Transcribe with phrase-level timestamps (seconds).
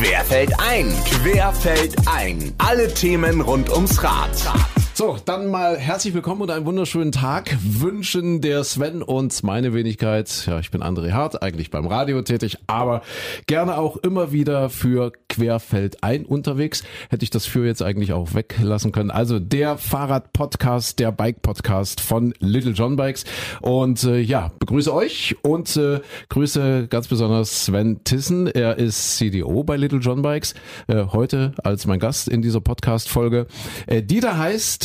[0.00, 0.90] Querfeld ein.
[1.04, 2.54] Querfeld ein.
[2.56, 4.30] Alle Themen rund ums Rad.
[5.00, 10.44] So, dann mal herzlich willkommen und einen wunderschönen Tag wünschen der Sven und meine Wenigkeit.
[10.46, 13.00] Ja, ich bin André Hart, eigentlich beim Radio tätig, aber
[13.46, 16.84] gerne auch immer wieder für Querfeld ein unterwegs.
[17.08, 19.10] Hätte ich das für jetzt eigentlich auch weglassen können.
[19.10, 23.24] Also der Fahrrad-Podcast, der Bike-Podcast von Little John Bikes.
[23.62, 28.48] Und äh, ja, begrüße euch und äh, grüße ganz besonders Sven Tissen.
[28.48, 30.52] Er ist CDO bei Little John Bikes.
[30.88, 33.46] Äh, heute als mein Gast in dieser Podcast-Folge.
[33.86, 34.36] Äh, die da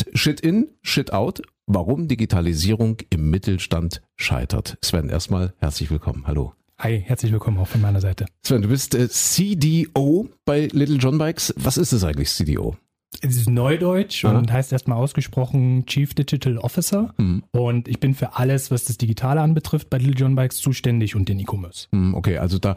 [0.06, 1.42] heißt Shit in, Shit out.
[1.66, 4.78] Warum Digitalisierung im Mittelstand scheitert.
[4.82, 6.24] Sven, erstmal herzlich willkommen.
[6.26, 6.54] Hallo.
[6.78, 8.26] Hi, herzlich willkommen auch von meiner Seite.
[8.44, 11.54] Sven, du bist äh, CDO bei Little John Bikes.
[11.56, 12.76] Was ist es eigentlich, CDO?
[13.22, 14.36] Es ist Neudeutsch Aha.
[14.36, 17.14] und heißt erstmal ausgesprochen Chief Digital Officer.
[17.18, 17.44] Hm.
[17.52, 21.28] Und ich bin für alles, was das Digitale anbetrifft, bei Little John Bikes zuständig und
[21.28, 21.88] den E-Commerce.
[21.92, 22.76] Hm, Okay, also da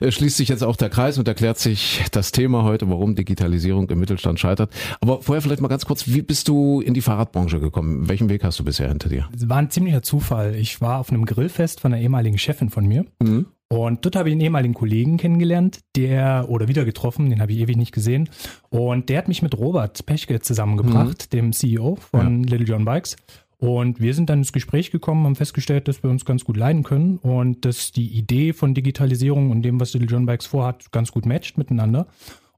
[0.00, 3.88] äh, schließt sich jetzt auch der Kreis und erklärt sich das Thema heute, warum Digitalisierung
[3.90, 4.72] im Mittelstand scheitert.
[5.00, 8.08] Aber vorher vielleicht mal ganz kurz, wie bist du in die Fahrradbranche gekommen?
[8.08, 9.28] Welchen Weg hast du bisher hinter dir?
[9.34, 10.54] Es war ein ziemlicher Zufall.
[10.54, 13.04] Ich war auf einem Grillfest von einer ehemaligen Chefin von mir.
[13.22, 13.46] Mhm.
[13.72, 17.58] Und dort habe ich einen ehemaligen Kollegen kennengelernt, der, oder wieder getroffen, den habe ich
[17.58, 18.28] ewig nicht gesehen.
[18.68, 23.16] Und der hat mich mit Robert Pechke zusammengebracht, dem CEO von Little John Bikes.
[23.56, 26.82] Und wir sind dann ins Gespräch gekommen, haben festgestellt, dass wir uns ganz gut leiden
[26.82, 31.10] können und dass die Idee von Digitalisierung und dem, was Little John Bikes vorhat, ganz
[31.10, 32.08] gut matcht miteinander.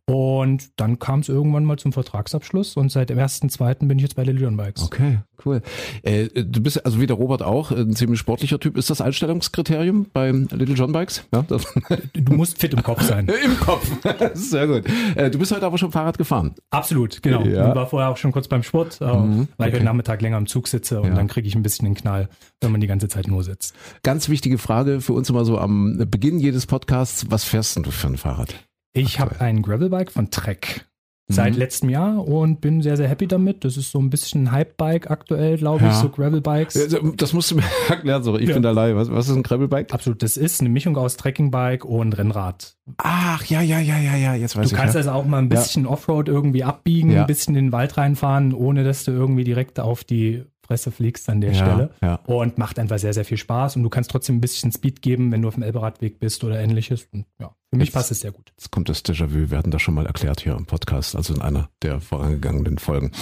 [0.07, 3.87] Und dann kam es irgendwann mal zum Vertragsabschluss und seit dem 1.2.
[3.89, 4.83] bin ich jetzt bei Little John Bikes.
[4.83, 5.63] Okay, cool.
[6.03, 8.77] Äh, du bist also wie der Robert auch ein ziemlich sportlicher Typ.
[8.77, 11.25] Ist das Einstellungskriterium bei Little John Bikes?
[11.33, 11.43] Ja,
[12.13, 13.29] Du musst fit im Kopf sein.
[13.45, 13.91] Im Kopf.
[14.35, 14.85] Sehr gut.
[15.15, 16.55] Äh, du bist heute aber schon Fahrrad gefahren.
[16.69, 17.43] Absolut, genau.
[17.43, 17.71] Ja.
[17.71, 20.37] Ich war vorher auch schon kurz beim Sport, äh, Mhm, weil ich heute Nachmittag länger
[20.37, 21.15] im Zug sitze und Ja.
[21.15, 22.29] dann kriege ich ein bisschen den Knall,
[22.61, 23.75] wenn man die ganze Zeit nur sitzt.
[24.03, 27.27] Ganz wichtige Frage für uns immer so am Beginn jedes Podcasts.
[27.31, 28.55] Was fährst denn du für ein Fahrrad?
[28.97, 30.87] Ich habe ein Gravelbike von Trek
[31.27, 31.59] seit Mhm.
[31.59, 33.65] letztem Jahr und bin sehr, sehr happy damit.
[33.65, 36.01] Das ist so ein bisschen ein Hype-Bike aktuell, glaube ich, Ja.
[36.01, 36.89] so Gravelbikes.
[37.17, 38.43] Das musst du mir erklären, sorry.
[38.43, 38.55] Ich Ja.
[38.55, 38.95] bin da Laie.
[38.95, 39.93] Was, was ist ein Gravelbike?
[39.93, 42.77] Absolut, das ist eine Mischung aus Trekkingbike und Rennrad.
[42.99, 44.35] Ach, ja, ja, ja, ja, ja.
[44.35, 44.79] Jetzt weiß Du ich.
[44.79, 44.99] kannst ja.
[45.01, 48.85] also auch mal ein bisschen Offroad irgendwie abbiegen, ein bisschen in den Wald reinfahren, ohne
[48.85, 51.91] dass du irgendwie direkt auf die Fresse fliegst an der Ja, Stelle.
[52.03, 52.15] ja.
[52.27, 53.77] Und macht einfach sehr, sehr viel Spaß.
[53.77, 56.59] Und du kannst trotzdem ein bisschen Speed geben, wenn du auf dem Elberadweg bist oder
[56.59, 57.07] ähnliches.
[57.13, 58.53] Und ja, für mich Jetzt- passt es sehr gut.
[58.57, 59.51] Jetzt kommt das Déjà-vu.
[59.51, 63.13] Wir hatten das schon mal erklärt hier im Podcast, also in einer der vorangegangenen Folgen.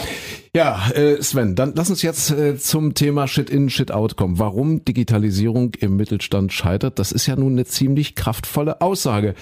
[0.54, 4.38] Ja, äh, Sven, dann lass uns jetzt äh, zum Thema Shit in, Shit out kommen.
[4.38, 9.34] Warum Digitalisierung im Mittelstand scheitert, das ist ja nun eine ziemlich kraftvolle Aussage.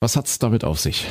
[0.00, 1.06] Was hat's damit auf sich?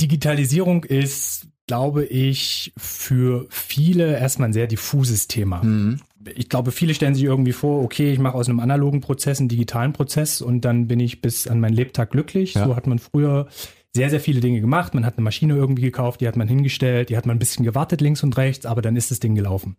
[0.00, 5.62] Digitalisierung ist, glaube ich, für viele erstmal ein sehr diffuses Thema.
[5.62, 6.00] Mhm.
[6.34, 9.48] Ich glaube, viele stellen sich irgendwie vor, okay, ich mache aus einem analogen Prozess einen
[9.48, 12.54] digitalen Prozess und dann bin ich bis an meinen Lebtag glücklich.
[12.54, 12.64] Ja.
[12.66, 13.46] So hat man früher
[13.94, 14.94] sehr, sehr viele Dinge gemacht.
[14.94, 17.64] Man hat eine Maschine irgendwie gekauft, die hat man hingestellt, die hat man ein bisschen
[17.64, 19.76] gewartet links und rechts, aber dann ist das Ding gelaufen.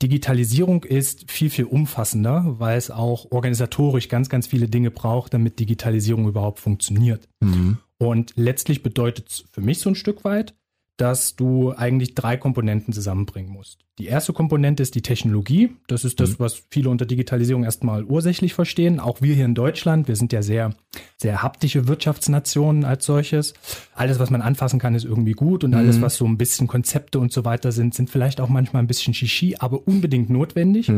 [0.00, 5.58] Digitalisierung ist viel, viel umfassender, weil es auch organisatorisch ganz, ganz viele Dinge braucht, damit
[5.58, 7.28] Digitalisierung überhaupt funktioniert.
[7.40, 7.78] Mhm.
[7.98, 10.54] Und letztlich bedeutet es für mich so ein Stück weit,
[10.96, 13.80] dass du eigentlich drei Komponenten zusammenbringen musst.
[13.98, 15.70] Die erste Komponente ist die Technologie.
[15.86, 19.00] Das ist das, was viele unter Digitalisierung erstmal ursächlich verstehen.
[19.00, 20.74] Auch wir hier in Deutschland, wir sind ja sehr,
[21.16, 23.54] sehr haptische Wirtschaftsnationen als solches.
[23.94, 27.18] Alles, was man anfassen kann, ist irgendwie gut und alles, was so ein bisschen Konzepte
[27.18, 30.90] und so weiter sind, sind vielleicht auch manchmal ein bisschen Shishi, aber unbedingt notwendig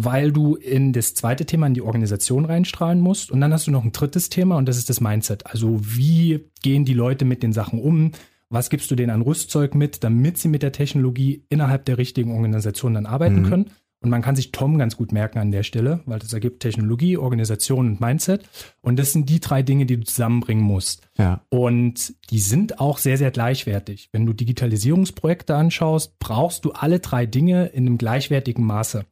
[0.00, 3.32] weil du in das zweite Thema, in die Organisation reinstrahlen musst.
[3.32, 5.46] Und dann hast du noch ein drittes Thema und das ist das Mindset.
[5.46, 8.12] Also wie gehen die Leute mit den Sachen um?
[8.50, 12.32] Was gibst du denen an Rüstzeug mit, damit sie mit der Technologie innerhalb der richtigen
[12.32, 13.70] Organisation dann arbeiten können?
[14.00, 17.16] Und man kann sich Tom ganz gut merken an der Stelle, weil das ergibt Technologie,
[17.16, 18.48] Organisation und Mindset.
[18.80, 21.08] Und das sind die drei Dinge, die du zusammenbringen musst.
[21.18, 21.42] Ja.
[21.48, 24.08] Und die sind auch sehr, sehr gleichwertig.
[24.12, 29.04] Wenn du Digitalisierungsprojekte anschaust, brauchst du alle drei Dinge in einem gleichwertigen Maße.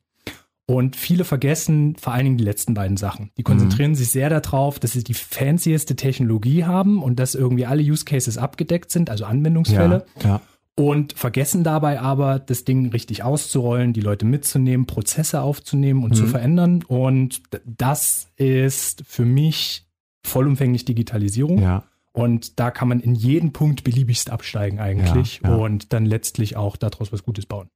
[0.68, 3.30] Und viele vergessen vor allen Dingen die letzten beiden Sachen.
[3.36, 7.82] Die konzentrieren sich sehr darauf, dass sie die fancieste Technologie haben und dass irgendwie alle
[7.82, 10.06] Use Cases abgedeckt sind, also Anwendungsfälle.
[10.22, 10.40] Ja, ja.
[10.74, 16.26] Und vergessen dabei aber, das Ding richtig auszurollen, die Leute mitzunehmen, Prozesse aufzunehmen und zu
[16.26, 16.82] verändern.
[16.86, 19.86] Und das ist für mich
[20.24, 21.62] vollumfänglich Digitalisierung.
[21.62, 21.84] ja.
[22.12, 27.12] Und da kann man in jeden Punkt beliebigst absteigen eigentlich und dann letztlich auch daraus
[27.12, 27.68] was Gutes bauen.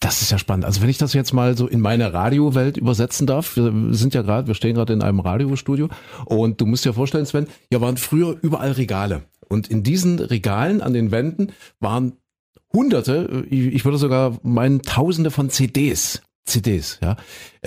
[0.00, 0.64] Das ist ja spannend.
[0.64, 4.22] Also wenn ich das jetzt mal so in meine Radiowelt übersetzen darf, wir sind ja
[4.22, 5.88] gerade, wir stehen gerade in einem Radiostudio
[6.24, 9.22] und du musst dir vorstellen, Sven, hier waren früher überall Regale.
[9.48, 12.14] Und in diesen Regalen an den Wänden waren
[12.72, 16.22] hunderte, ich ich würde sogar meinen tausende von CDs.
[16.44, 17.16] CDs, ja.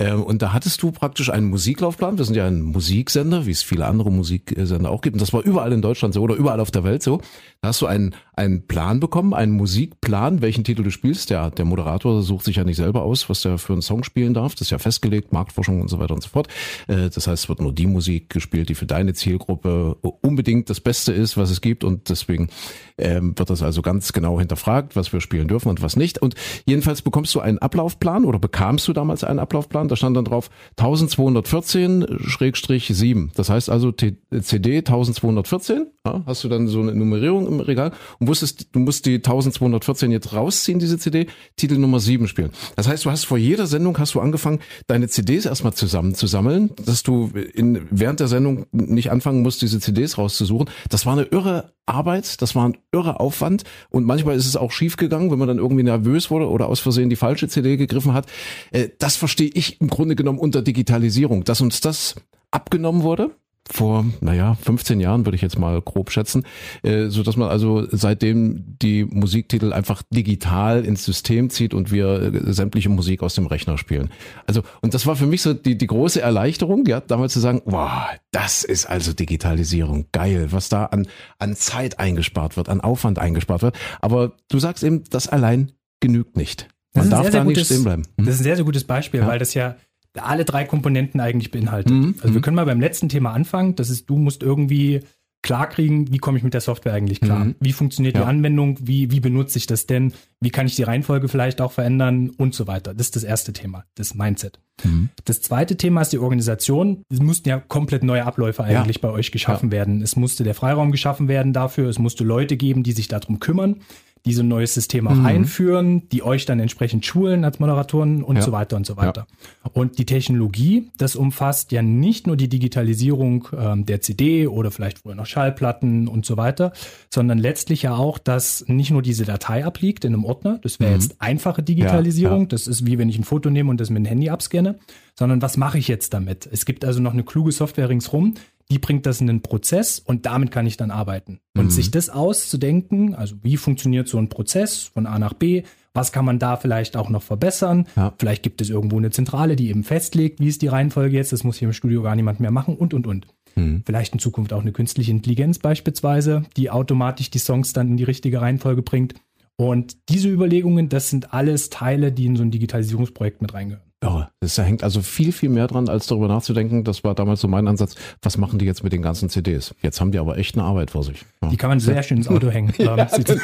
[0.00, 2.16] Ähm, und da hattest du praktisch einen Musiklaufplan.
[2.16, 5.14] Wir sind ja ein Musiksender, wie es viele andere Musiksender auch gibt.
[5.14, 7.20] Und das war überall in Deutschland so oder überall auf der Welt so.
[7.60, 11.28] Da hast du einen, einen Plan bekommen, einen Musikplan, welchen Titel du spielst.
[11.28, 14.32] Der, der Moderator sucht sich ja nicht selber aus, was der für einen Song spielen
[14.32, 14.54] darf.
[14.54, 16.48] Das ist ja festgelegt, Marktforschung und so weiter und so fort.
[16.88, 20.80] Äh, das heißt, es wird nur die Musik gespielt, die für deine Zielgruppe unbedingt das
[20.80, 21.84] Beste ist, was es gibt.
[21.84, 22.48] Und deswegen
[22.96, 26.22] ähm, wird das also ganz genau hinterfragt, was wir spielen dürfen und was nicht.
[26.22, 29.89] Und jedenfalls bekommst du einen Ablaufplan oder bekamst du damals einen Ablaufplan.
[29.90, 30.48] Da stand dann drauf
[30.78, 33.30] 1214-7.
[33.34, 35.88] Das heißt also CD 1214.
[36.06, 37.90] Ja, hast du dann so eine Nummerierung im Regal
[38.20, 41.26] und wusstest, du musst die 1214 jetzt rausziehen, diese CD,
[41.56, 42.50] Titel Nummer 7 spielen.
[42.76, 47.02] Das heißt, du hast vor jeder Sendung hast du angefangen, deine CDs erstmal zusammenzusammeln, dass
[47.02, 50.70] du in, während der Sendung nicht anfangen musst, diese CDs rauszusuchen.
[50.88, 54.70] Das war eine irre Arbeit, das war ein irre Aufwand und manchmal ist es auch
[54.70, 58.14] schief gegangen, wenn man dann irgendwie nervös wurde oder aus Versehen die falsche CD gegriffen
[58.14, 58.26] hat.
[58.70, 62.16] Äh, das verstehe ich im Grunde genommen unter Digitalisierung, dass uns das
[62.50, 63.30] abgenommen wurde
[63.72, 66.44] vor, naja, 15 Jahren würde ich jetzt mal grob schätzen,
[66.82, 72.34] äh, so dass man also seitdem die Musiktitel einfach digital ins System zieht und wir
[72.34, 74.10] äh, sämtliche Musik aus dem Rechner spielen.
[74.46, 77.62] Also, und das war für mich so die, die große Erleichterung, ja, damals zu sagen,
[77.64, 81.06] wow, das ist also Digitalisierung, geil, was da an,
[81.38, 83.78] an Zeit eingespart wird, an Aufwand eingespart wird.
[84.00, 86.68] Aber du sagst eben, das allein genügt nicht.
[86.94, 88.02] Man darf sehr, da sehr nicht stehen bleiben.
[88.16, 88.26] Hm?
[88.26, 89.26] Das ist ein sehr, sehr gutes Beispiel, ja.
[89.26, 89.76] weil das ja
[90.18, 91.92] alle drei Komponenten eigentlich beinhaltet.
[91.92, 92.14] Mhm.
[92.18, 92.42] Also wir mhm.
[92.42, 93.76] können mal beim letzten Thema anfangen.
[93.76, 95.00] Das ist, du musst irgendwie
[95.42, 97.46] klarkriegen, wie komme ich mit der Software eigentlich klar?
[97.46, 97.54] Mhm.
[97.60, 98.22] Wie funktioniert ja.
[98.22, 98.76] die Anwendung?
[98.80, 100.12] Wie, wie benutze ich das denn?
[100.40, 102.92] Wie kann ich die Reihenfolge vielleicht auch verändern und so weiter?
[102.92, 104.60] Das ist das erste Thema, das Mindset.
[104.84, 105.08] Mhm.
[105.24, 107.04] Das zweite Thema ist die Organisation.
[107.08, 109.02] Es mussten ja komplett neue Abläufe eigentlich ja.
[109.02, 109.78] bei euch geschaffen ja.
[109.78, 110.02] werden.
[110.02, 111.88] Es musste der Freiraum geschaffen werden dafür.
[111.88, 113.76] Es musste Leute geben, die sich darum kümmern
[114.24, 115.26] die so ein neues System auch mhm.
[115.26, 118.42] einführen, die euch dann entsprechend schulen als Moderatoren und ja.
[118.42, 119.26] so weiter und so weiter.
[119.64, 119.70] Ja.
[119.72, 124.98] Und die Technologie, das umfasst ja nicht nur die Digitalisierung ähm, der CD oder vielleicht
[124.98, 126.72] früher noch Schallplatten und so weiter,
[127.08, 130.90] sondern letztlich ja auch, dass nicht nur diese Datei abliegt in einem Ordner, das wäre
[130.90, 131.00] mhm.
[131.00, 134.04] jetzt einfache Digitalisierung, ja, das ist wie wenn ich ein Foto nehme und das mit
[134.04, 134.78] dem Handy abscanne,
[135.18, 136.48] sondern was mache ich jetzt damit?
[136.50, 138.34] Es gibt also noch eine kluge Software ringsrum,
[138.70, 141.40] die bringt das in den Prozess und damit kann ich dann arbeiten.
[141.56, 141.70] Und mhm.
[141.70, 146.24] sich das auszudenken, also wie funktioniert so ein Prozess von A nach B, was kann
[146.24, 147.86] man da vielleicht auch noch verbessern?
[147.96, 148.14] Ja.
[148.18, 151.42] Vielleicht gibt es irgendwo eine Zentrale, die eben festlegt, wie ist die Reihenfolge jetzt, das
[151.42, 153.26] muss hier im Studio gar niemand mehr machen und, und, und.
[153.56, 153.82] Mhm.
[153.84, 158.04] Vielleicht in Zukunft auch eine künstliche Intelligenz beispielsweise, die automatisch die Songs dann in die
[158.04, 159.14] richtige Reihenfolge bringt.
[159.56, 163.84] Und diese Überlegungen, das sind alles Teile, die in so ein Digitalisierungsprojekt mit reingehören.
[164.02, 166.82] Ja, das hängt also viel, viel mehr dran, als darüber nachzudenken.
[166.82, 167.94] Das war damals so mein Ansatz.
[168.22, 169.74] Was machen die jetzt mit den ganzen CDs?
[169.82, 171.26] Jetzt haben die aber echt eine Arbeit vor sich.
[171.42, 171.50] Ja.
[171.50, 172.72] Die kann man sehr schön ins Auto hängen.
[172.78, 173.42] ja, genau.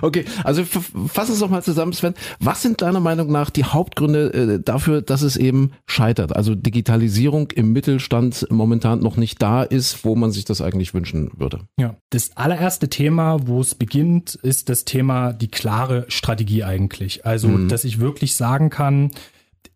[0.00, 2.14] Okay, also fass es doch mal zusammen, Sven.
[2.40, 6.34] Was sind deiner Meinung nach die Hauptgründe äh, dafür, dass es eben scheitert?
[6.34, 11.30] Also Digitalisierung im Mittelstand momentan noch nicht da ist, wo man sich das eigentlich wünschen
[11.36, 11.60] würde.
[11.78, 17.26] Ja, das allererste Thema, wo es beginnt, ist das Thema die klare Strategie eigentlich.
[17.26, 17.68] Also, mhm.
[17.68, 19.10] dass ich wirklich sagen kann,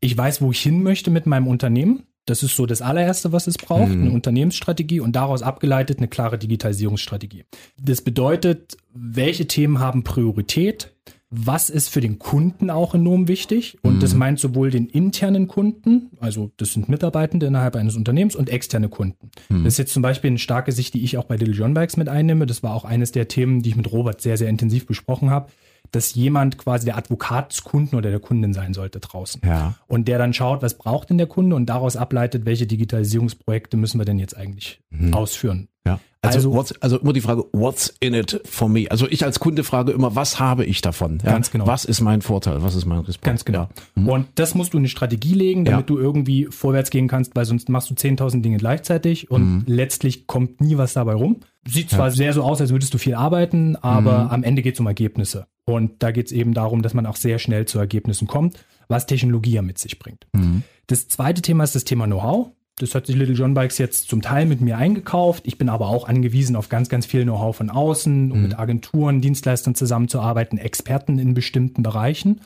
[0.00, 2.05] ich weiß, wo ich hin möchte mit meinem Unternehmen.
[2.27, 4.03] Das ist so das allererste, was es braucht, mhm.
[4.03, 7.44] eine Unternehmensstrategie und daraus abgeleitet eine klare Digitalisierungsstrategie.
[7.81, 10.93] Das bedeutet, welche Themen haben Priorität?
[11.31, 13.79] Was ist für den Kunden auch enorm wichtig?
[13.83, 14.00] Und mhm.
[14.00, 18.88] das meint sowohl den internen Kunden, also das sind Mitarbeitende innerhalb eines Unternehmens und externe
[18.88, 19.31] Kunden.
[19.49, 19.65] Mhm.
[19.65, 21.97] Das ist jetzt zum Beispiel eine starke Sicht, die ich auch bei Little John Bikes
[21.97, 22.47] mit einnehme.
[22.47, 25.49] Das war auch eines der Themen, die ich mit Robert sehr, sehr intensiv besprochen habe
[25.97, 29.41] dass jemand quasi der Advokat des Kunden oder der Kundin sein sollte draußen.
[29.45, 29.75] Ja.
[29.87, 33.99] Und der dann schaut, was braucht denn der Kunde und daraus ableitet, welche Digitalisierungsprojekte müssen
[33.99, 35.15] wir denn jetzt eigentlich mhm.
[35.15, 35.69] ausführen.
[35.87, 35.99] Ja.
[36.21, 38.87] Also, also, also, immer die Frage, what's in it for me?
[38.91, 41.19] Also ich als Kunde frage immer, was habe ich davon?
[41.25, 41.31] Ja?
[41.31, 41.67] Ganz genau.
[41.67, 42.62] Was ist mein Vorteil?
[42.62, 43.25] Was ist mein Respekt?
[43.25, 43.61] Ganz genau.
[43.61, 43.69] Ja.
[43.95, 44.09] Mhm.
[44.09, 47.45] Und das musst du in eine Strategie legen, damit du irgendwie vorwärts gehen kannst, weil
[47.45, 49.65] sonst machst du 10.000 Dinge gleichzeitig und mhm.
[49.67, 51.37] letztlich kommt nie was dabei rum.
[51.66, 54.30] Sieht zwar sehr so aus, als würdest du viel arbeiten, aber mhm.
[54.30, 55.46] am Ende geht es um Ergebnisse.
[55.64, 59.06] Und da geht es eben darum, dass man auch sehr schnell zu Ergebnissen kommt, was
[59.06, 60.26] Technologie ja mit sich bringt.
[60.32, 60.62] Mhm.
[60.87, 62.50] Das zweite Thema ist das Thema Know-how.
[62.78, 65.46] Das hat sich Little John Bikes jetzt zum Teil mit mir eingekauft.
[65.46, 68.44] Ich bin aber auch angewiesen auf ganz, ganz viel Know-how von außen, um mhm.
[68.44, 72.42] mit Agenturen, Dienstleistern zusammenzuarbeiten, Experten in bestimmten Bereichen.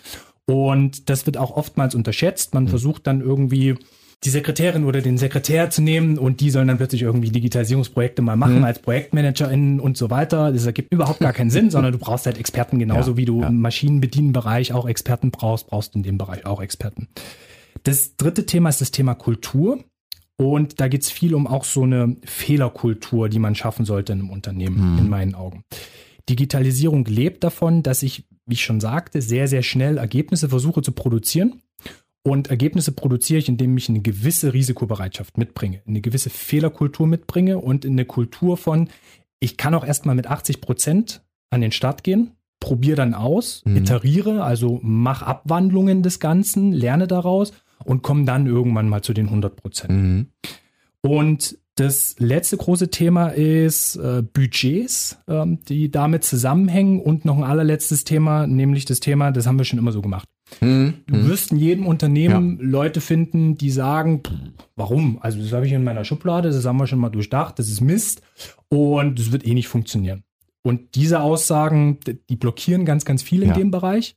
[0.46, 2.54] Und das wird auch oftmals unterschätzt.
[2.54, 2.68] Man mhm.
[2.68, 3.76] versucht dann irgendwie
[4.24, 8.36] die Sekretärin oder den Sekretär zu nehmen und die sollen dann plötzlich irgendwie Digitalisierungsprojekte mal
[8.36, 8.64] machen mhm.
[8.64, 10.52] als Projektmanagerin und so weiter.
[10.52, 13.40] Das ergibt überhaupt gar keinen Sinn, sondern du brauchst halt Experten genauso ja, wie du
[13.40, 13.48] ja.
[13.48, 17.08] im Maschinenbedienenbereich auch Experten brauchst, brauchst du in dem Bereich auch Experten.
[17.82, 19.82] Das dritte Thema ist das Thema Kultur.
[20.36, 24.20] Und da geht es viel um auch so eine Fehlerkultur, die man schaffen sollte in
[24.20, 24.98] einem Unternehmen, mhm.
[24.98, 25.64] in meinen Augen.
[26.30, 30.92] Digitalisierung lebt davon, dass ich wie ich schon sagte, sehr, sehr schnell Ergebnisse versuche zu
[30.92, 31.62] produzieren.
[32.22, 37.86] Und Ergebnisse produziere ich, indem ich eine gewisse Risikobereitschaft mitbringe, eine gewisse Fehlerkultur mitbringe und
[37.86, 38.88] eine Kultur von,
[39.40, 43.78] ich kann auch erstmal mit 80 Prozent an den Start gehen, probiere dann aus, mhm.
[43.78, 47.52] iteriere, also mach Abwandlungen des Ganzen, lerne daraus
[47.84, 49.90] und komme dann irgendwann mal zu den 100 Prozent.
[49.90, 50.26] Mhm.
[51.00, 57.44] Und das letzte große Thema ist äh, Budgets, ähm, die damit zusammenhängen und noch ein
[57.44, 60.28] allerletztes Thema, nämlich das Thema, das haben wir schon immer so gemacht.
[60.61, 60.95] Mhm.
[61.07, 61.28] Du hm.
[61.28, 62.66] wirst in jedem Unternehmen ja.
[62.66, 64.33] Leute finden, die sagen, pff,
[64.76, 65.19] warum?
[65.21, 67.80] Also das habe ich in meiner Schublade, das haben wir schon mal durchdacht, das ist
[67.80, 68.23] Mist
[68.69, 70.25] und das wird eh nicht funktionieren.
[70.62, 73.54] Und diese Aussagen, die blockieren ganz, ganz viel in ja.
[73.54, 74.16] dem Bereich.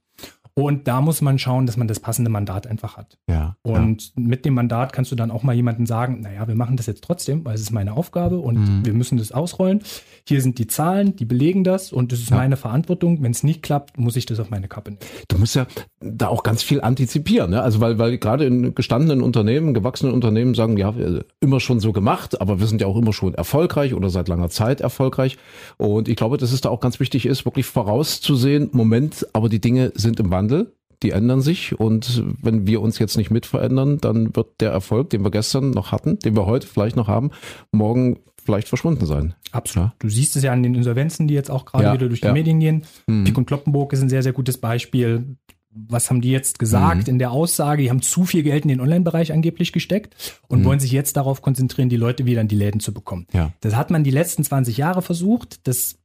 [0.55, 3.17] Und da muss man schauen, dass man das passende Mandat einfach hat.
[3.27, 4.11] Ja, und ja.
[4.15, 7.03] mit dem Mandat kannst du dann auch mal jemandem sagen, naja, wir machen das jetzt
[7.03, 8.85] trotzdem, weil es ist meine Aufgabe und mhm.
[8.85, 9.81] wir müssen das ausrollen.
[10.27, 12.37] Hier sind die Zahlen, die belegen das und es ist ja.
[12.37, 13.23] meine Verantwortung.
[13.23, 15.01] Wenn es nicht klappt, muss ich das auf meine Kappe nehmen.
[15.27, 15.65] Du musst ja
[15.99, 17.63] da auch ganz viel antizipieren, ne?
[17.63, 20.93] Also weil, weil gerade in gestandenen Unternehmen, gewachsenen Unternehmen sagen, ja,
[21.39, 24.49] immer schon so gemacht, aber wir sind ja auch immer schon erfolgreich oder seit langer
[24.49, 25.37] Zeit erfolgreich.
[25.77, 29.59] Und ich glaube, dass es da auch ganz wichtig ist, wirklich vorauszusehen, Moment, aber die
[29.59, 33.45] Dinge sind im Wandel Wandel, die ändern sich und wenn wir uns jetzt nicht mit
[33.45, 37.07] verändern, dann wird der Erfolg, den wir gestern noch hatten, den wir heute vielleicht noch
[37.07, 37.31] haben,
[37.71, 39.35] morgen vielleicht verschwunden sein.
[39.51, 39.89] Absolut.
[39.89, 39.95] Ja.
[39.99, 42.27] Du siehst es ja an den Insolvenzen, die jetzt auch gerade ja, wieder durch die
[42.27, 42.33] ja.
[42.33, 42.83] Medien gehen.
[43.07, 43.23] Mhm.
[43.23, 45.37] Pik und Kloppenburg ist ein sehr, sehr gutes Beispiel.
[45.75, 47.13] Was haben die jetzt gesagt mhm.
[47.13, 47.83] in der Aussage?
[47.83, 50.65] Die haben zu viel Geld in den Online-Bereich angeblich gesteckt und mhm.
[50.65, 53.27] wollen sich jetzt darauf konzentrieren, die Leute wieder in die Läden zu bekommen.
[53.61, 55.67] Das hat man die letzten 20 Jahre versucht.
[55.67, 55.97] Das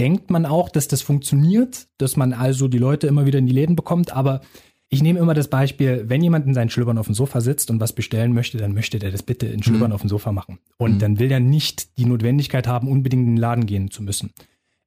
[0.00, 3.52] denkt man auch, dass das funktioniert, dass man also die Leute immer wieder in die
[3.52, 4.12] Läden bekommt.
[4.12, 4.40] Aber
[4.88, 7.80] ich nehme immer das Beispiel, wenn jemand in seinen Schlüppern auf dem Sofa sitzt und
[7.80, 9.94] was bestellen möchte, dann möchte der das bitte in Schlüppern mhm.
[9.94, 10.58] auf dem Sofa machen.
[10.78, 10.98] Und mhm.
[10.98, 14.32] dann will er nicht die Notwendigkeit haben, unbedingt in den Laden gehen zu müssen.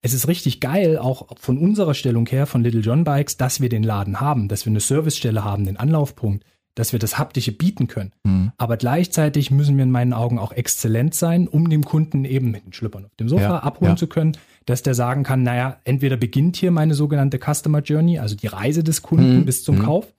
[0.01, 3.69] Es ist richtig geil, auch von unserer Stellung her, von Little John Bikes, dass wir
[3.69, 6.43] den Laden haben, dass wir eine Servicestelle haben, den Anlaufpunkt,
[6.75, 8.11] dass wir das Haptische bieten können.
[8.23, 8.51] Mhm.
[8.57, 12.65] Aber gleichzeitig müssen wir in meinen Augen auch exzellent sein, um dem Kunden eben mit
[12.65, 13.95] den Schlüppern auf dem Sofa ja, abholen ja.
[13.97, 18.35] zu können, dass der sagen kann, naja, entweder beginnt hier meine sogenannte Customer Journey, also
[18.35, 19.45] die Reise des Kunden mhm.
[19.45, 19.83] bis zum mhm.
[19.83, 20.13] Kauf,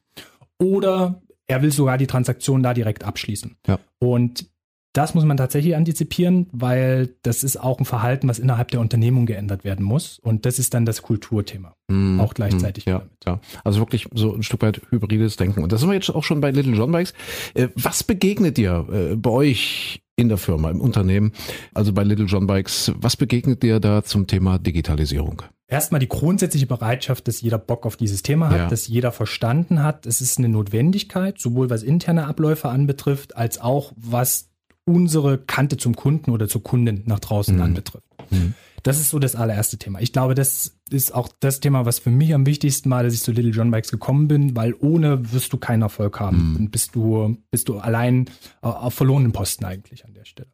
[0.58, 3.56] oder er will sogar die Transaktion da direkt abschließen.
[3.66, 3.78] Ja.
[3.98, 4.46] Und
[4.94, 9.26] das muss man tatsächlich antizipieren, weil das ist auch ein Verhalten, was innerhalb der Unternehmung
[9.26, 10.20] geändert werden muss.
[10.20, 11.74] Und das ist dann das Kulturthema.
[11.88, 12.86] Mm, auch gleichzeitig.
[12.86, 15.64] Mm, ja, ja, also wirklich so ein Stück weit hybrides Denken.
[15.64, 17.12] Und da sind wir jetzt auch schon bei Little John Bikes.
[17.54, 21.32] Äh, was begegnet dir äh, bei euch in der Firma, im Unternehmen,
[21.72, 25.42] also bei Little John Bikes, was begegnet dir da zum Thema Digitalisierung?
[25.66, 28.68] Erstmal die grundsätzliche Bereitschaft, dass jeder Bock auf dieses Thema hat, ja.
[28.68, 33.92] dass jeder verstanden hat, es ist eine Notwendigkeit, sowohl was interne Abläufe anbetrifft, als auch
[33.96, 34.50] was
[34.84, 37.62] unsere Kante zum Kunden oder zur Kundin nach draußen mhm.
[37.62, 38.04] anbetrifft.
[38.30, 38.54] Mhm.
[38.84, 40.00] Das ist so das allererste Thema.
[40.00, 43.22] Ich glaube, das ist auch das Thema, was für mich am wichtigsten war, dass ich
[43.22, 46.50] zu Little John Bikes gekommen bin, weil ohne wirst du keinen Erfolg haben.
[46.50, 46.56] Mhm.
[46.56, 48.26] Und bist du, bist du allein
[48.60, 50.50] auf verlorenen Posten eigentlich an der Stelle.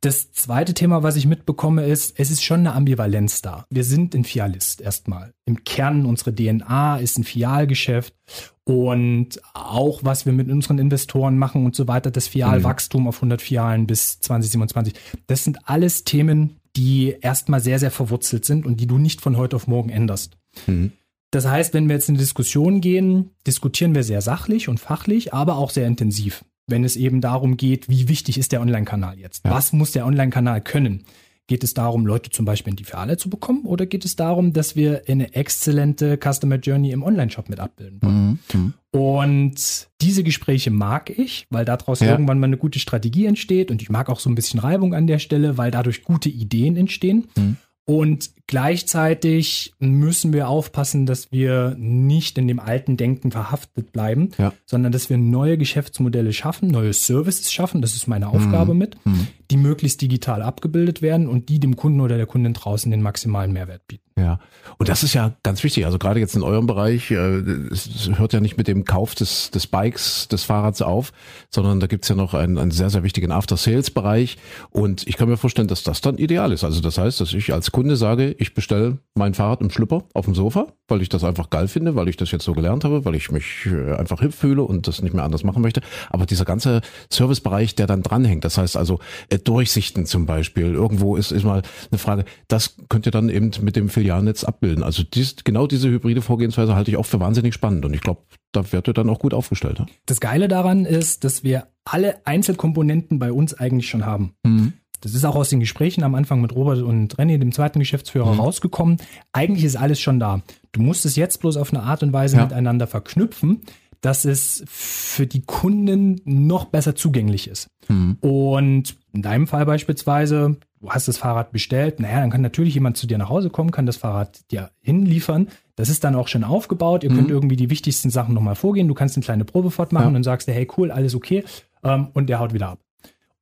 [0.00, 3.66] Das zweite Thema, was ich mitbekomme, ist, es ist schon eine Ambivalenz da.
[3.68, 5.34] Wir sind ein Fialist erstmal.
[5.44, 8.14] Im Kern unsere DNA ist ein Fialgeschäft
[8.62, 13.08] und auch was wir mit unseren Investoren machen und so weiter, das Fialwachstum mhm.
[13.08, 14.94] auf 100 Fialen bis 2027.
[15.26, 19.36] Das sind alles Themen, die erstmal sehr, sehr verwurzelt sind und die du nicht von
[19.36, 20.36] heute auf morgen änderst.
[20.66, 20.92] Mhm.
[21.30, 25.34] Das heißt, wenn wir jetzt in eine Diskussion gehen, diskutieren wir sehr sachlich und fachlich,
[25.34, 29.44] aber auch sehr intensiv wenn es eben darum geht, wie wichtig ist der Online-Kanal jetzt?
[29.44, 29.50] Ja.
[29.50, 31.04] Was muss der Online-Kanal können?
[31.48, 34.52] Geht es darum, Leute zum Beispiel in die Filiale zu bekommen oder geht es darum,
[34.52, 38.38] dass wir eine exzellente Customer Journey im Online-Shop mit abbilden wollen?
[38.52, 38.60] Mhm.
[38.60, 38.74] mhm.
[38.90, 42.10] Und diese Gespräche mag ich, weil daraus ja.
[42.10, 45.06] irgendwann mal eine gute Strategie entsteht und ich mag auch so ein bisschen Reibung an
[45.06, 47.28] der Stelle, weil dadurch gute Ideen entstehen.
[47.36, 47.56] Mhm.
[47.84, 54.52] Und gleichzeitig müssen wir aufpassen, dass wir nicht in dem alten Denken verhaftet bleiben, ja.
[54.66, 58.78] sondern dass wir neue Geschäftsmodelle schaffen, neue Services schaffen, das ist meine Aufgabe mhm.
[58.78, 59.28] mit, mhm.
[59.50, 63.52] die möglichst digital abgebildet werden und die dem Kunden oder der Kundin draußen den maximalen
[63.52, 64.08] Mehrwert bieten.
[64.18, 64.40] Ja,
[64.78, 65.86] und das ist ja ganz wichtig.
[65.86, 69.50] Also gerade jetzt in eurem Bereich, äh, es hört ja nicht mit dem Kauf des,
[69.50, 71.12] des Bikes, des Fahrrads auf,
[71.50, 74.36] sondern da gibt's ja noch einen, einen sehr, sehr wichtigen After-Sales-Bereich.
[74.70, 76.64] Und ich kann mir vorstellen, dass das dann ideal ist.
[76.64, 80.24] Also das heißt, dass ich als Kunde sage, ich bestelle mein Fahrrad im Schlüpper auf
[80.24, 83.04] dem Sofa, weil ich das einfach geil finde, weil ich das jetzt so gelernt habe,
[83.04, 85.80] weil ich mich äh, einfach hip fühle und das nicht mehr anders machen möchte.
[86.10, 86.80] Aber dieser ganze
[87.10, 91.62] Servicebereich, der dann dranhängt, das heißt also äh, Durchsichten zum Beispiel, irgendwo ist, ist mal
[91.90, 94.84] eine Frage, das könnt ihr dann eben mit dem Filialnetz abbilden.
[94.84, 98.22] Also dies, genau diese hybride Vorgehensweise halte ich auch für wahnsinnig spannend und ich glaube,
[98.52, 99.80] da wird ihr dann auch gut aufgestellt.
[99.80, 99.86] Ja?
[100.06, 104.34] Das Geile daran ist, dass wir alle Einzelkomponenten bei uns eigentlich schon haben.
[104.44, 104.74] Mhm.
[105.00, 108.32] Das ist auch aus den Gesprächen am Anfang mit Robert und René, dem zweiten Geschäftsführer,
[108.32, 108.40] mhm.
[108.40, 108.98] rausgekommen.
[109.32, 110.42] Eigentlich ist alles schon da.
[110.72, 112.44] Du musst es jetzt bloß auf eine Art und Weise ja.
[112.44, 113.62] miteinander verknüpfen,
[114.00, 117.68] dass es für die Kunden noch besser zugänglich ist.
[117.88, 118.18] Mhm.
[118.20, 122.96] Und in deinem Fall beispielsweise, du hast das Fahrrad bestellt, naja, dann kann natürlich jemand
[122.96, 125.48] zu dir nach Hause kommen, kann das Fahrrad dir hinliefern.
[125.74, 127.04] Das ist dann auch schon aufgebaut.
[127.04, 127.16] Ihr mhm.
[127.16, 128.88] könnt irgendwie die wichtigsten Sachen nochmal vorgehen.
[128.88, 130.16] Du kannst eine kleine Probefahrt machen ja.
[130.16, 131.44] und sagst dir, hey cool, alles okay.
[131.82, 132.78] Ähm, und der haut wieder ab.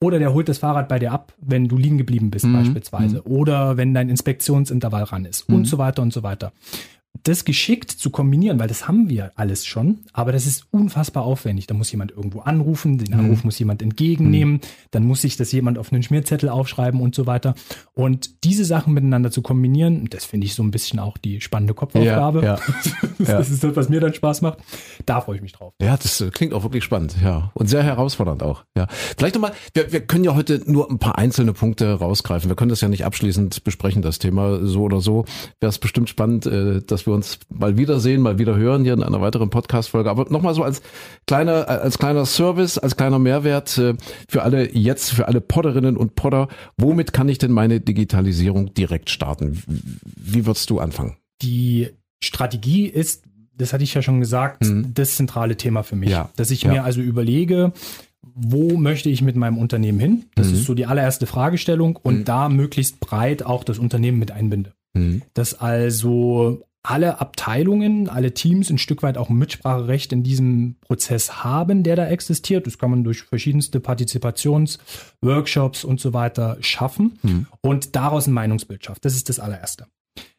[0.01, 2.53] Oder der holt das Fahrrad bei dir ab, wenn du liegen geblieben bist, mhm.
[2.53, 3.23] beispielsweise.
[3.25, 3.33] Mhm.
[3.33, 5.57] Oder wenn dein Inspektionsintervall ran ist mhm.
[5.57, 6.53] und so weiter und so weiter
[7.29, 11.67] das geschickt zu kombinieren, weil das haben wir alles schon, aber das ist unfassbar aufwendig.
[11.67, 13.47] Da muss jemand irgendwo anrufen, den Anruf mhm.
[13.47, 14.61] muss jemand entgegennehmen, mhm.
[14.93, 17.55] dann muss sich das jemand auf einen Schmierzettel aufschreiben und so weiter.
[17.95, 21.75] Und diese Sachen miteinander zu kombinieren, das finde ich so ein bisschen auch die spannende
[21.75, 22.43] Kopfaufgabe.
[22.43, 22.61] Ja, ja.
[23.19, 23.39] das ja.
[23.41, 24.59] ist das, was mir dann Spaß macht.
[25.05, 25.73] Da freue ich mich drauf.
[25.83, 27.51] Ja, das klingt auch wirklich spannend, ja.
[27.55, 28.65] Und sehr herausfordernd auch.
[28.77, 28.87] Ja.
[29.19, 32.49] Vielleicht nochmal, wir, wir können ja heute nur ein paar einzelne Punkte rausgreifen.
[32.49, 35.25] Wir können das ja nicht abschließend besprechen, das Thema so oder so.
[35.59, 39.03] Wäre es bestimmt spannend, äh, dass wir uns mal wiedersehen, mal wieder hören hier in
[39.03, 40.09] einer weiteren Podcast-Folge.
[40.09, 40.83] Aber nochmal so als
[41.27, 43.95] kleiner, als kleiner Service, als kleiner Mehrwert äh,
[44.29, 46.49] für alle jetzt, für alle Podderinnen und Podder.
[46.77, 49.63] Womit kann ich denn meine Digitalisierung direkt starten?
[49.67, 51.17] Wie würdest du anfangen?
[51.43, 51.89] Die
[52.23, 53.25] Strategie ist,
[53.57, 54.95] das hatte ich ja schon gesagt, mhm.
[54.95, 56.11] das zentrale Thema für mich.
[56.11, 56.31] Ja.
[56.37, 56.73] Dass ich ja.
[56.73, 57.73] mir also überlege,
[58.35, 60.25] wo möchte ich mit meinem Unternehmen hin?
[60.35, 60.55] Das mhm.
[60.55, 62.25] ist so die allererste Fragestellung und mhm.
[62.25, 64.73] da möglichst breit auch das Unternehmen mit einbinde.
[64.95, 65.23] Mhm.
[65.35, 71.43] Dass also alle Abteilungen, alle Teams ein Stück weit auch ein Mitspracherecht in diesem Prozess
[71.43, 72.67] haben, der da existiert.
[72.67, 77.47] Das kann man durch verschiedenste Partizipationsworkshops und so weiter schaffen mhm.
[77.61, 79.05] und daraus ein Meinungsbild schafft.
[79.05, 79.87] Das ist das allererste.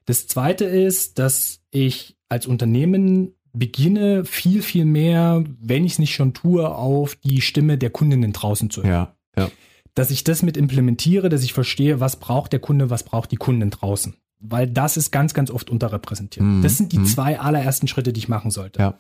[0.06, 6.16] Das zweite ist, dass ich als Unternehmen beginne viel, viel mehr, wenn ich es nicht
[6.16, 8.92] schon tue, auf die Stimme der Kundinnen draußen zu hören.
[8.92, 9.52] Ja, ja.
[9.96, 13.38] Dass ich das mit implementiere, dass ich verstehe, was braucht der Kunde, was braucht die
[13.38, 16.46] Kundin draußen weil das ist ganz, ganz oft unterrepräsentiert.
[16.46, 16.62] Mhm.
[16.62, 17.06] Das sind die mhm.
[17.06, 18.80] zwei allerersten Schritte, die ich machen sollte.
[18.80, 18.98] Ja.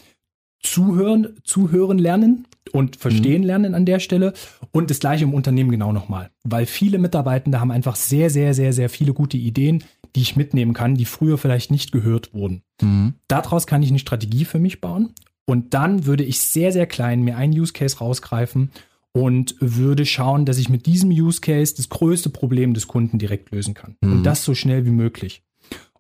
[0.60, 3.48] Zuhören, zuhören lernen und verstehen mhm.
[3.48, 4.34] lernen an der Stelle
[4.72, 8.74] und das gleiche im Unternehmen genau nochmal, weil viele Mitarbeitende haben einfach sehr, sehr, sehr,
[8.74, 9.84] sehr viele gute Ideen,
[10.15, 12.63] die ich mitnehmen kann, die früher vielleicht nicht gehört wurden.
[12.82, 13.13] Mhm.
[13.28, 15.13] Daraus kann ich eine Strategie für mich bauen
[15.45, 18.71] und dann würde ich sehr, sehr klein mir einen Use Case rausgreifen
[19.17, 23.51] und würde schauen, dass ich mit diesem Use Case das größte Problem des Kunden direkt
[23.51, 23.95] lösen kann.
[24.01, 24.12] Mhm.
[24.12, 25.41] Und das so schnell wie möglich.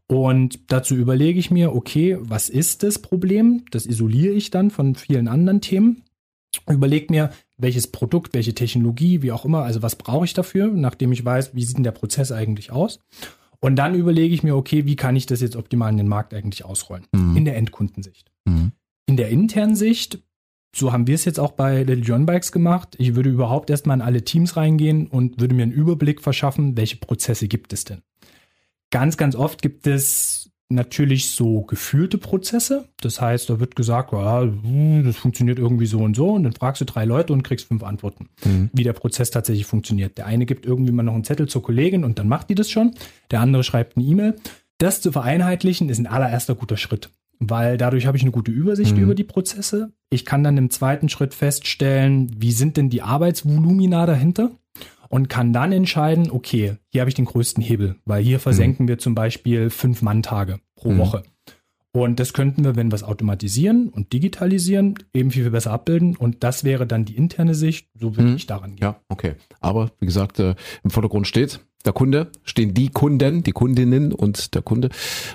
[0.07, 3.63] Und dazu überlege ich mir, okay, was ist das Problem?
[3.71, 6.03] Das isoliere ich dann von vielen anderen Themen.
[6.69, 11.11] Überlege mir, welches Produkt, welche Technologie, wie auch immer, also was brauche ich dafür, nachdem
[11.11, 12.99] ich weiß, wie sieht denn der Prozess eigentlich aus.
[13.59, 16.35] Und dann überlege ich mir, okay, wie kann ich das jetzt optimal in den Markt
[16.35, 17.05] eigentlich ausrollen?
[17.11, 17.35] Mhm.
[17.35, 18.31] In der Endkundensicht.
[18.45, 18.73] Mhm.
[19.07, 20.19] In der internen Sicht
[20.77, 22.95] so haben wir es jetzt auch bei Little John Bikes gemacht.
[22.97, 26.97] Ich würde überhaupt erstmal in alle Teams reingehen und würde mir einen Überblick verschaffen, welche
[26.97, 28.01] Prozesse gibt es denn.
[28.89, 32.89] Ganz, ganz oft gibt es natürlich so gefühlte Prozesse.
[33.01, 36.31] Das heißt, da wird gesagt, ja, hm, das funktioniert irgendwie so und so.
[36.31, 38.69] Und dann fragst du drei Leute und kriegst fünf Antworten, mhm.
[38.73, 40.17] wie der Prozess tatsächlich funktioniert.
[40.17, 42.69] Der eine gibt irgendwie mal noch einen Zettel zur Kollegin und dann macht die das
[42.69, 42.95] schon.
[43.31, 44.35] Der andere schreibt eine E-Mail.
[44.77, 48.95] Das zu vereinheitlichen ist ein allererster guter Schritt weil dadurch habe ich eine gute Übersicht
[48.95, 49.03] mhm.
[49.03, 49.91] über die Prozesse.
[50.09, 54.51] Ich kann dann im zweiten Schritt feststellen, wie sind denn die Arbeitsvolumina dahinter
[55.09, 58.89] und kann dann entscheiden, okay, hier habe ich den größten Hebel, weil hier versenken mhm.
[58.89, 60.97] wir zum Beispiel fünf Manntage pro mhm.
[60.99, 61.23] Woche.
[61.91, 66.15] Und das könnten wir, wenn wir es automatisieren und digitalisieren, eben viel, viel besser abbilden.
[66.15, 67.89] Und das wäre dann die interne Sicht.
[67.95, 68.35] So würde mhm.
[68.35, 68.83] ich daran gehen.
[68.83, 69.33] Ja, okay.
[69.61, 74.53] Aber wie gesagt, äh, im Vordergrund steht der Kunde, stehen die Kunden, die Kundinnen und
[74.53, 74.89] der Kunde.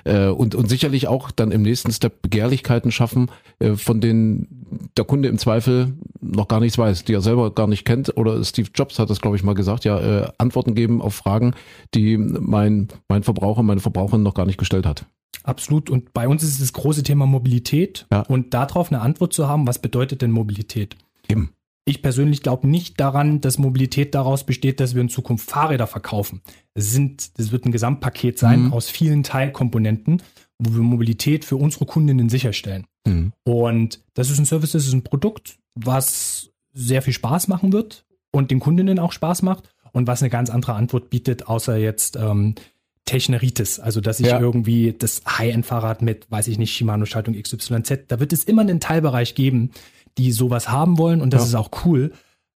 [0.04, 5.04] Äh, und, und sicherlich auch dann im nächsten Step Begehrlichkeiten schaffen, äh, von denen der
[5.04, 8.16] Kunde im Zweifel noch gar nichts weiß, die er selber gar nicht kennt.
[8.16, 11.54] Oder Steve Jobs hat das, glaube ich, mal gesagt, ja, äh, Antworten geben auf Fragen,
[11.94, 15.06] die mein, mein Verbraucher, meine Verbraucherin noch gar nicht gestellt hat.
[15.44, 15.90] Absolut.
[15.90, 18.06] Und bei uns ist es das große Thema Mobilität.
[18.12, 18.20] Ja.
[18.28, 20.96] Und darauf eine Antwort zu haben, was bedeutet denn Mobilität?
[21.28, 21.50] Eben.
[21.84, 26.40] Ich persönlich glaube nicht daran, dass Mobilität daraus besteht, dass wir in Zukunft Fahrräder verkaufen.
[26.74, 28.72] Es sind, das wird ein Gesamtpaket sein mhm.
[28.72, 30.22] aus vielen Teilkomponenten,
[30.58, 32.86] wo wir Mobilität für unsere Kundinnen sicherstellen.
[33.04, 33.32] Mhm.
[33.44, 38.04] Und das ist ein Service, das ist ein Produkt, was sehr viel Spaß machen wird
[38.30, 42.16] und den Kundinnen auch Spaß macht und was eine ganz andere Antwort bietet, außer jetzt
[42.16, 42.54] ähm,
[43.04, 44.40] Techneritis, also dass ich ja.
[44.40, 49.34] irgendwie das High-End-Fahrrad mit, weiß ich nicht, Shimano-Schaltung XYZ, da wird es immer einen Teilbereich
[49.34, 49.70] geben,
[50.18, 51.48] die sowas haben wollen und das ja.
[51.48, 52.12] ist auch cool.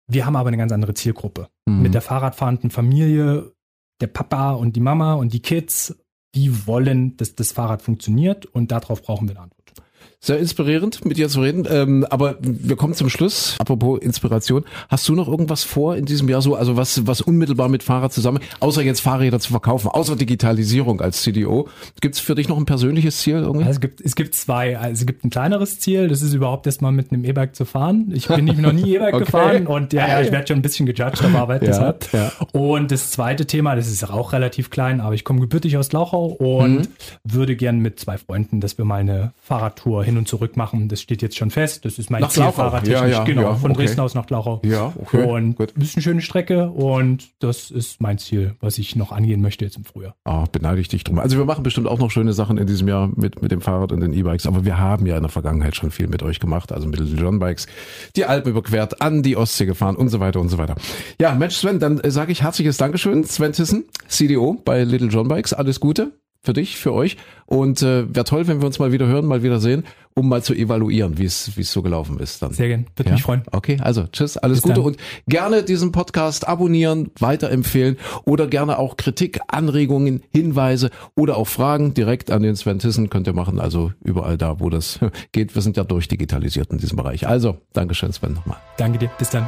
[0.06, 1.48] Wir haben aber eine ganz andere Zielgruppe.
[1.66, 1.82] Mhm.
[1.82, 3.52] Mit der Fahrradfahrenden Familie,
[4.00, 5.96] der Papa und die Mama und die Kids,
[6.34, 9.63] die wollen, dass das Fahrrad funktioniert und darauf brauchen wir eine Antwort.
[10.24, 11.66] Sehr inspirierend, mit dir zu reden.
[11.70, 13.56] Ähm, aber wir kommen zum Schluss.
[13.58, 14.64] Apropos Inspiration.
[14.88, 16.54] Hast du noch irgendwas vor in diesem Jahr so?
[16.54, 21.20] Also was, was unmittelbar mit Fahrrad zusammen, außer jetzt Fahrräder zu verkaufen, außer Digitalisierung als
[21.20, 21.68] CDO.
[22.00, 23.66] Gibt es für dich noch ein persönliches Ziel irgendwie?
[23.66, 24.78] Also es gibt, es gibt zwei.
[24.78, 26.08] Also es gibt ein kleineres Ziel.
[26.08, 28.10] Das ist überhaupt erstmal mit einem E-Bike zu fahren.
[28.14, 29.24] Ich bin noch nie E-Bike okay.
[29.26, 32.10] gefahren und ja, ja, ich werde schon ein bisschen gejudged auf Arbeit ja, deshalb.
[32.14, 32.32] Ja.
[32.52, 36.28] Und das zweite Thema, das ist auch relativ klein, aber ich komme gebürtig aus Lauchau
[36.28, 36.88] und mhm.
[37.24, 40.88] würde gern mit zwei Freunden, dass wir mal eine Fahrradtour hin hin und zurück machen.
[40.88, 41.84] Das steht jetzt schon fest.
[41.84, 43.00] Das ist mein nach Ziel fahrradtechnisch.
[43.00, 43.82] Ja, ja, genau, ja, von okay.
[43.82, 44.60] Dresden aus nach Glauchau.
[44.64, 45.24] Ja, okay.
[45.24, 45.72] Und Gut.
[45.76, 49.64] das ist eine schöne Strecke und das ist mein Ziel, was ich noch angehen möchte
[49.64, 50.14] jetzt im Frühjahr.
[50.24, 51.18] Ah, beneide ich dich drum.
[51.18, 53.92] Also wir machen bestimmt auch noch schöne Sachen in diesem Jahr mit, mit dem Fahrrad
[53.92, 56.72] und den E-Bikes, aber wir haben ja in der Vergangenheit schon viel mit euch gemacht,
[56.72, 57.66] also mit den John Bikes,
[58.16, 60.76] die Alpen überquert, an die Ostsee gefahren und so weiter und so weiter.
[61.20, 65.28] Ja, Mensch Sven, dann äh, sage ich herzliches Dankeschön, Sven Tissen, CDO bei Little John
[65.28, 65.52] Bikes.
[65.52, 66.12] Alles Gute
[66.44, 67.16] für dich, für euch.
[67.46, 70.42] Und äh, wäre toll, wenn wir uns mal wieder hören, mal wieder sehen, um mal
[70.42, 72.40] zu evaluieren, wie es wie es so gelaufen ist.
[72.42, 72.52] Dann.
[72.52, 73.14] Sehr gerne, würde ja?
[73.14, 73.42] mich freuen.
[73.50, 74.84] Okay, also tschüss, alles Bis Gute dann.
[74.84, 81.94] und gerne diesen Podcast abonnieren, weiterempfehlen oder gerne auch Kritik, Anregungen, Hinweise oder auch Fragen
[81.94, 83.58] direkt an den Sven Tissen könnt ihr machen.
[83.58, 85.00] Also überall da, wo das
[85.32, 85.54] geht.
[85.54, 87.26] Wir sind ja durchdigitalisiert in diesem Bereich.
[87.26, 88.58] Also, Dankeschön, Sven, nochmal.
[88.76, 89.46] Danke dir, bis dann.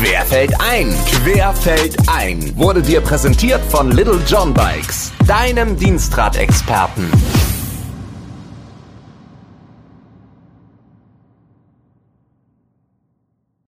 [0.00, 7.10] Querfeld ein, Querfeld ein wurde dir präsentiert von Little John Bikes, deinem Dienstradexperten.